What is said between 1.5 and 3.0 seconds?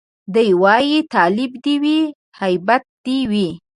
دي وي هيبت